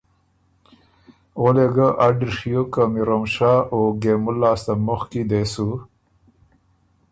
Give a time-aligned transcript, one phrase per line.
[1.37, 5.69] او يې ګۀ اډِر ݭیوک که میروم شاه او ګېمُل لاسته مخکی دې سُو